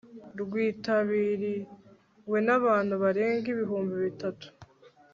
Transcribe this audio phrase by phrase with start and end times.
[0.41, 4.47] rwitabiriwe n abantu barenga ibihumbi bitatu